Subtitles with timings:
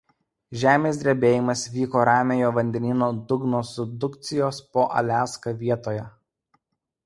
[0.61, 6.11] Žemės drebėjimas vyko Ramiojo vandenyno dugno subdukcijos po Aliaska vietoje.